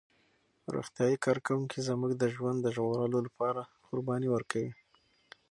[0.73, 4.71] روغتیايي کارکوونکي زموږ د ژوند د ژغورلو لپاره قرباني ورکوي.